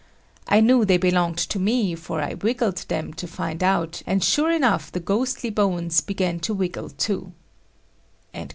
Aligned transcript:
I 0.47 0.61
knew 0.61 0.83
they 0.83 0.97
belonged 0.97 1.37
to 1.37 1.59
me 1.59 1.93
for 1.93 2.21
I 2.23 2.33
wiggled 2.33 2.85
them 2.87 3.13
to 3.13 3.27
find 3.27 3.61
out 3.61 4.01
and 4.07 4.23
sure 4.23 4.49
enough 4.49 4.91
the 4.91 4.99
ghostly 4.99 5.51
bones 5.51 6.01
began 6.01 6.39
to 6.39 6.55
wiggle 6.55 6.89
too." 6.89 7.33